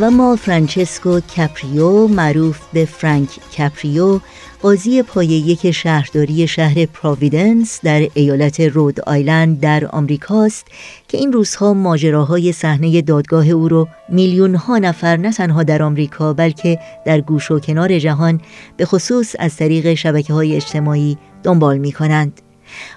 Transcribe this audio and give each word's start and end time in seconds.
و 0.00 0.10
ما 0.10 0.36
فرانچسکو 0.36 1.20
کپریو 1.20 2.06
معروف 2.06 2.60
به 2.72 2.84
فرانک 2.84 3.28
کپریو 3.58 4.20
قاضی 4.62 5.02
پایه 5.02 5.26
یک 5.26 5.70
شهرداری 5.70 6.48
شهر 6.48 6.86
پراویدنس 6.86 7.80
در 7.84 8.08
ایالت 8.14 8.60
رود 8.60 9.00
آیلند 9.00 9.60
در 9.60 9.86
آمریکاست 9.86 10.66
که 11.08 11.18
این 11.18 11.32
روزها 11.32 11.74
ماجراهای 11.74 12.52
صحنه 12.52 13.02
دادگاه 13.02 13.48
او 13.48 13.68
رو 13.68 13.88
میلیون 14.08 14.54
ها 14.54 14.78
نفر 14.78 15.16
نه 15.16 15.32
تنها 15.32 15.62
در 15.62 15.82
آمریکا 15.82 16.32
بلکه 16.32 16.78
در 17.06 17.20
گوش 17.20 17.50
و 17.50 17.58
کنار 17.58 17.98
جهان 17.98 18.40
به 18.76 18.84
خصوص 18.84 19.34
از 19.38 19.56
طریق 19.56 19.94
شبکه 19.94 20.32
های 20.32 20.56
اجتماعی 20.56 21.18
دنبال 21.42 21.78
می 21.78 21.92
کنند. 21.92 22.40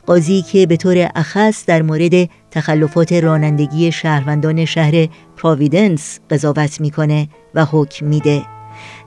قاضی 0.05 0.41
که 0.41 0.67
به 0.67 0.77
طور 0.77 1.09
اخص 1.15 1.65
در 1.65 1.81
مورد 1.81 2.29
تخلفات 2.55 3.13
رانندگی 3.13 3.91
شهروندان 3.91 4.65
شهر 4.65 5.07
پراویدنس 5.37 6.19
قضاوت 6.29 6.81
می‌کنه 6.81 7.27
و 7.55 7.65
حکم 7.65 8.05
میده. 8.05 8.41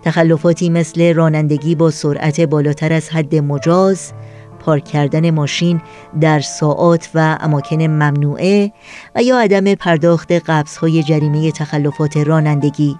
تخلفاتی 0.02 0.70
مثل 0.70 1.14
رانندگی 1.14 1.74
با 1.74 1.90
سرعت 1.90 2.40
بالاتر 2.40 2.92
از 2.92 3.10
حد 3.10 3.34
مجاز 3.34 4.12
پارک 4.60 4.84
کردن 4.84 5.30
ماشین 5.30 5.80
در 6.20 6.40
ساعات 6.40 7.10
و 7.14 7.38
اماکن 7.40 7.82
ممنوعه 7.82 8.72
و 9.14 9.22
یا 9.22 9.38
عدم 9.38 9.74
پرداخت 9.74 10.32
قبضهای 10.32 11.02
جریمه 11.02 11.52
تخلفات 11.52 12.16
رانندگی. 12.16 12.96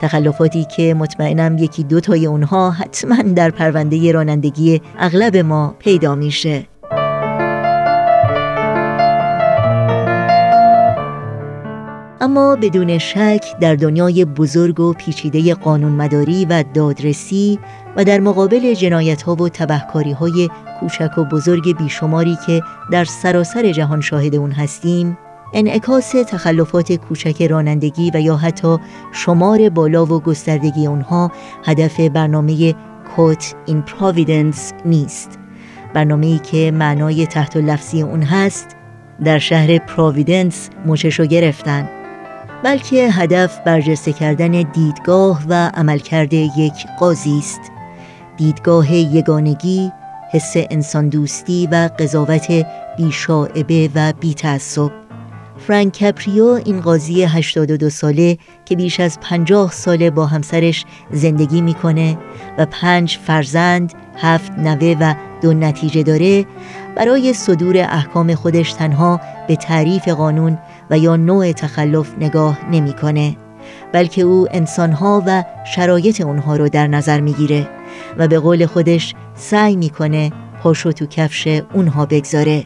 تخلفاتی 0.00 0.66
که 0.76 0.94
مطمئنم 0.94 1.58
یکی 1.58 1.84
دو 1.84 2.00
تای 2.00 2.26
اونها 2.26 2.70
حتما 2.70 3.22
در 3.22 3.50
پرونده 3.50 4.12
رانندگی 4.12 4.80
اغلب 4.98 5.36
ما 5.36 5.74
پیدا 5.78 6.14
میشه. 6.14 6.66
اما 12.28 12.56
بدون 12.56 12.98
شک 12.98 13.44
در 13.60 13.74
دنیای 13.74 14.24
بزرگ 14.24 14.80
و 14.80 14.92
پیچیده 14.92 15.54
قانونمداری 15.54 16.44
و 16.44 16.64
دادرسی 16.74 17.58
و 17.96 18.04
در 18.04 18.20
مقابل 18.20 18.74
جنایت 18.74 19.22
ها 19.22 19.34
و 19.34 19.48
تبهکاری 19.48 20.12
های 20.12 20.48
کوچک 20.80 21.18
و 21.18 21.24
بزرگ 21.24 21.76
بیشماری 21.78 22.38
که 22.46 22.62
در 22.92 23.04
سراسر 23.04 23.72
جهان 23.72 24.00
شاهد 24.00 24.34
اون 24.34 24.52
هستیم 24.52 25.18
انعکاس 25.54 26.10
تخلفات 26.10 26.92
کوچک 26.92 27.42
رانندگی 27.42 28.10
و 28.14 28.20
یا 28.20 28.36
حتی 28.36 28.76
شمار 29.12 29.68
بالا 29.68 30.06
و 30.06 30.20
گستردگی 30.20 30.86
اونها 30.86 31.32
هدف 31.64 32.00
برنامه 32.00 32.74
کوت 33.16 33.54
این 33.66 33.82
پراویدنس 33.82 34.72
نیست. 34.84 35.38
برنامه‌ای 35.94 36.38
که 36.38 36.72
معنای 36.74 37.26
تحت 37.26 37.56
لفظی 37.56 38.02
اون 38.02 38.22
هست 38.22 38.76
در 39.24 39.38
شهر 39.38 39.78
پراویدنس 39.78 40.70
موچشو 40.86 41.26
گرفتن. 41.26 41.97
بلکه 42.64 43.08
هدف 43.12 43.58
برجسته 43.58 44.12
کردن 44.12 44.50
دیدگاه 44.62 45.42
و 45.48 45.70
عملکرد 45.74 46.32
یک 46.34 46.86
قاضی 46.98 47.38
است. 47.38 47.60
دیدگاه 48.36 48.94
یگانگی 48.94 49.92
حس 50.32 50.52
انسان 50.56 51.08
دوستی 51.08 51.68
و 51.72 51.90
قضاوت 51.98 52.66
بیشاعبه 52.96 53.90
و 53.94 54.12
بیتعصب. 54.20 54.90
فرانک 55.58 55.92
کپریو 55.92 56.60
این 56.64 56.80
قاضی 56.80 57.22
82 57.22 57.90
ساله 57.90 58.38
که 58.64 58.76
بیش 58.76 59.00
از 59.00 59.20
50 59.20 59.72
ساله 59.72 60.10
با 60.10 60.26
همسرش 60.26 60.84
زندگی 61.10 61.60
می‌کنه 61.60 62.18
و 62.58 62.66
پنج 62.66 63.18
فرزند، 63.26 63.92
هفت 64.16 64.52
نوه 64.52 64.96
و 65.00 65.14
دو 65.42 65.52
نتیجه 65.52 66.02
داره 66.02 66.46
برای 66.96 67.32
صدور 67.32 67.76
احکام 67.76 68.34
خودش 68.34 68.72
تنها 68.72 69.20
به 69.48 69.56
تعریف 69.56 70.08
قانون 70.08 70.58
و 70.90 70.98
یا 70.98 71.16
نوع 71.16 71.52
تخلف 71.52 72.14
نگاه 72.20 72.58
نمی‌کنه 72.70 73.36
بلکه 73.92 74.22
او 74.22 74.46
انسانها 74.50 75.22
و 75.26 75.44
شرایط 75.74 76.20
اونها 76.20 76.56
رو 76.56 76.68
در 76.68 76.86
نظر 76.86 77.20
می‌گیره 77.20 77.68
و 78.18 78.28
به 78.28 78.38
قول 78.38 78.66
خودش 78.66 79.14
سعی 79.34 79.76
می‌کنه 79.76 80.32
پاشو 80.62 80.92
تو 80.92 81.06
کفش 81.06 81.62
اونها 81.74 82.06
بگذاره. 82.06 82.64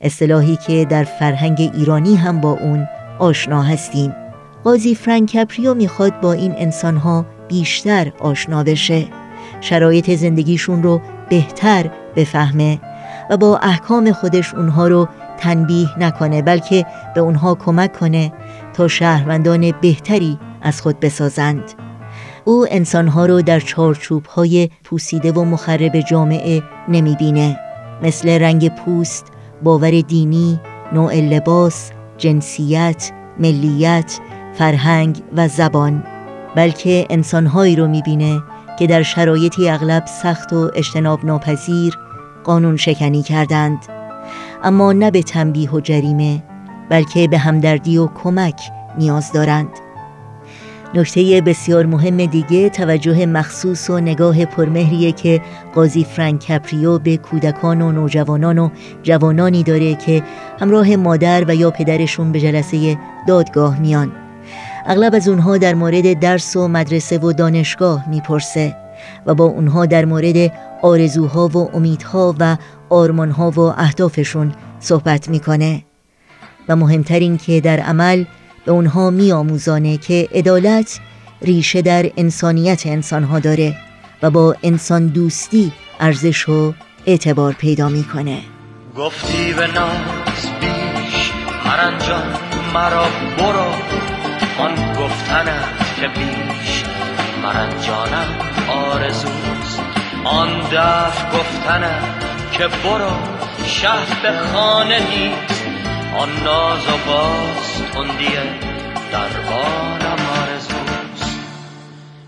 اصطلاحی 0.00 0.56
که 0.56 0.84
در 0.84 1.04
فرهنگ 1.04 1.70
ایرانی 1.74 2.16
هم 2.16 2.40
با 2.40 2.50
اون 2.50 2.88
آشنا 3.18 3.62
هستیم. 3.62 4.14
قاضی 4.64 4.94
فرانک 4.94 5.30
کپریو 5.30 5.74
می‌خواد 5.74 6.20
با 6.20 6.32
این 6.32 6.54
انسانها 6.56 7.26
بیشتر 7.48 8.12
آشنا 8.20 8.64
بشه. 8.64 9.04
شرایط 9.60 10.10
زندگیشون 10.10 10.82
رو 10.82 11.00
بهتر 11.28 11.90
بفهمه. 12.16 12.78
و 13.30 13.36
با 13.36 13.58
احکام 13.58 14.12
خودش 14.12 14.54
اونها 14.54 14.88
رو 14.88 15.08
تنبیه 15.38 15.98
نکنه 15.98 16.42
بلکه 16.42 16.86
به 17.14 17.20
اونها 17.20 17.54
کمک 17.54 17.92
کنه 17.92 18.32
تا 18.72 18.88
شهروندان 18.88 19.72
بهتری 19.80 20.38
از 20.62 20.82
خود 20.82 21.00
بسازند. 21.00 21.64
او 22.44 22.66
انسانها 22.70 23.26
رو 23.26 23.42
در 23.42 23.60
چارچوب 23.60 24.26
های 24.26 24.70
پوسیده 24.84 25.32
و 25.32 25.44
مخرب 25.44 26.00
جامعه 26.00 26.62
نمی‌بینه. 26.88 27.60
مثل 28.02 28.28
رنگ 28.28 28.68
پوست، 28.68 29.26
باور 29.62 30.00
دینی، 30.00 30.60
نوع 30.92 31.14
لباس، 31.14 31.90
جنسیت، 32.18 33.12
ملیت، 33.38 34.18
فرهنگ 34.54 35.22
و 35.36 35.48
زبان. 35.48 36.04
بلکه 36.56 37.06
انسانهایی 37.10 37.76
رو 37.76 37.88
می‌بینه 37.88 38.42
که 38.78 38.86
در 38.86 39.02
شرایطی 39.02 39.70
اغلب 39.70 40.06
سخت 40.06 40.52
و 40.52 40.70
اجتناب 40.74 41.24
ناپذیر 41.24 41.98
قانون 42.48 42.76
شکنی 42.76 43.22
کردند 43.22 43.78
اما 44.64 44.92
نه 44.92 45.10
به 45.10 45.22
تنبیه 45.22 45.70
و 45.70 45.80
جریمه 45.80 46.42
بلکه 46.88 47.28
به 47.28 47.38
همدردی 47.38 47.98
و 47.98 48.06
کمک 48.06 48.60
نیاز 48.98 49.32
دارند. 49.32 49.68
نکته 50.94 51.40
بسیار 51.40 51.86
مهم 51.86 52.26
دیگه 52.26 52.68
توجه 52.68 53.26
مخصوص 53.26 53.90
و 53.90 54.00
نگاه 54.00 54.44
پرمهریه 54.44 55.12
که 55.12 55.40
قاضی 55.74 56.04
فرانک 56.04 56.40
کپریو 56.40 56.98
به 56.98 57.16
کودکان 57.16 57.82
و 57.82 57.92
نوجوانان 57.92 58.58
و 58.58 58.70
جوانانی 59.02 59.62
داره 59.62 59.94
که 59.94 60.22
همراه 60.60 60.96
مادر 60.96 61.44
و 61.48 61.54
یا 61.54 61.70
پدرشون 61.70 62.32
به 62.32 62.40
جلسه 62.40 62.98
دادگاه 63.26 63.80
میان. 63.80 64.12
اغلب 64.86 65.14
از 65.14 65.28
اونها 65.28 65.56
در 65.56 65.74
مورد 65.74 66.20
درس 66.20 66.56
و 66.56 66.68
مدرسه 66.68 67.18
و 67.18 67.32
دانشگاه 67.32 68.08
می‌پرسه. 68.08 68.87
و 69.26 69.34
با 69.34 69.44
اونها 69.44 69.86
در 69.86 70.04
مورد 70.04 70.52
آرزوها 70.82 71.48
و 71.48 71.76
امیدها 71.76 72.34
و 72.38 72.56
آرمانها 72.90 73.50
و 73.50 73.58
اهدافشون 73.58 74.52
صحبت 74.80 75.28
می‌کنه. 75.28 75.82
و 76.68 76.76
مهمتر 76.76 77.18
این 77.18 77.38
که 77.38 77.60
در 77.60 77.80
عمل 77.80 78.24
به 78.64 78.72
اونها 78.72 79.10
میآموزانه 79.10 79.96
که 79.96 80.28
عدالت 80.34 81.00
ریشه 81.42 81.82
در 81.82 82.10
انسانیت 82.16 82.86
انسانها 82.86 83.38
داره 83.38 83.76
و 84.22 84.30
با 84.30 84.56
انسان 84.62 85.06
دوستی 85.06 85.72
ارزش 86.00 86.48
و 86.48 86.74
اعتبار 87.06 87.52
پیدا 87.52 87.88
می‌کنه. 87.88 88.38
گفتی 88.96 89.52
به 89.52 89.66
ناز 89.66 90.42
بیش 90.60 91.32
مرنجان 91.66 92.34
مرا 92.74 93.06
برو. 93.38 93.70
آن 94.58 94.92
گفتن 94.92 95.44
که 96.00 96.08
بیش 96.08 96.84
مرنجانم. 97.42 98.57
آرزوست. 98.70 99.82
آن 100.24 100.60
دف 100.60 101.34
گفتنم 101.34 102.02
که 102.52 102.66
برو 102.66 103.12
شهر 103.66 104.42
خانه 104.52 104.98
نیست. 104.98 105.64
آن 106.18 106.28
ناز 106.44 106.88
و 106.88 107.10
باز 107.10 107.82
تندیه 107.92 108.42
دربانم 109.12 110.18
آرزوست. 110.42 111.38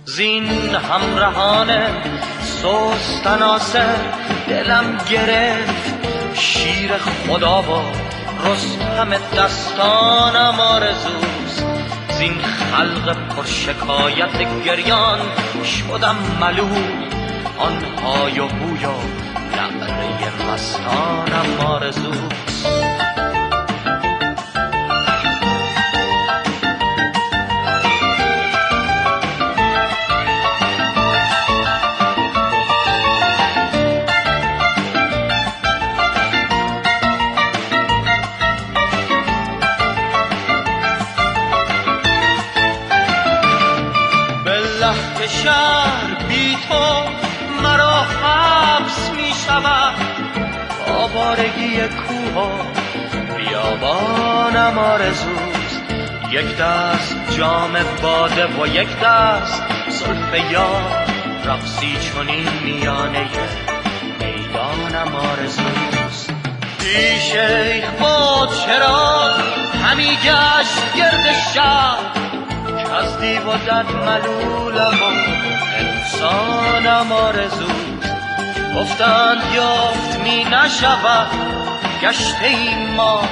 زین 0.04 0.48
همراهانه 0.74 1.86
سوست 2.42 3.24
تناسر 3.24 3.96
دلم 4.48 4.98
گرفت. 5.10 5.94
شیر 6.34 6.90
خدا 6.96 7.62
و 7.62 7.82
رستم 8.46 9.10
دستانم 9.36 10.60
آرزوست. 10.60 11.39
زین 12.20 12.38
خلق 12.42 13.16
پر 13.28 13.44
شکایت 13.44 14.64
گریان 14.64 15.18
شدم 15.64 16.16
ملول. 16.40 17.04
آن 17.58 17.84
های 18.04 18.38
و 18.38 18.48
بوی 18.48 18.84
و 18.84 18.92
نعره 19.56 20.52
مستانم 20.52 21.66
آرزوست. 21.66 23.09
شهر 45.28 46.14
بی 46.28 46.56
تو 46.68 47.04
مرا 47.62 48.02
حبس 48.02 49.10
می 49.10 49.30
کنارگی 51.30 51.80
کوها 51.80 52.50
بیابانم 53.36 54.78
آرزوست. 54.78 55.80
یک 56.30 56.56
دست 56.56 57.16
جام 57.36 57.72
باده 58.02 58.46
و 58.46 58.66
یک 58.66 58.88
دست 59.00 59.62
زلف 59.88 60.34
رقصی 61.44 61.96
چونین 62.00 62.48
میانه 62.64 63.28
می‌دانم 64.20 65.14
آرزوست. 65.14 66.32
پیش 66.78 67.32
با 68.00 68.48
چرا 68.66 69.34
همی 69.84 70.16
گشت 70.24 70.94
گرد 70.96 71.34
شهر؟ 71.54 72.20
دیو 73.20 73.42
و 73.42 73.56
دد 73.56 73.86
ملولم 74.06 74.89
و 77.00 77.02
انسانم 77.02 77.12
آرزوست 77.12 78.14
گفتند 78.76 79.54
یافت 79.54 80.18
می 80.18 80.44
نشود 80.44 81.30
گشته 82.02 82.46
این 82.46 82.94
ما. 82.94 83.22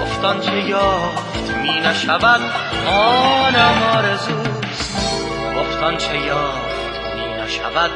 گفتند 0.00 0.40
چه 0.40 0.60
یافت 0.68 1.50
می 1.62 1.80
نشود 1.80 2.40
آنم 2.86 3.82
آرزوست 3.96 5.26
گفتند 5.56 5.98
چه 5.98 6.18
یافت 6.18 7.14
می 7.14 7.42
نشود 7.42 7.90